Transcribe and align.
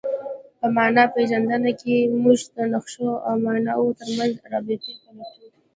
په 0.57 0.65
مانا 0.75 1.03
پېژندنه 1.13 1.71
کښي 1.79 1.97
موږ 2.23 2.39
د 2.55 2.57
نخښو 2.71 3.09
او 3.27 3.33
ماناوو 3.45 3.97
ترمنځ 3.99 4.33
ارتباط 4.35 4.83
پلټو. 4.83 4.93